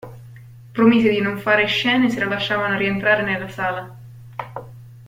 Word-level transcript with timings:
Promise 0.73 1.09
di 1.11 1.21
non 1.21 1.37
far 1.37 1.63
scene 1.69 2.09
se 2.09 2.17
la 2.17 2.25
lasciavano 2.25 2.75
rientrare 2.75 3.21
nella 3.21 3.47
sala. 3.47 3.95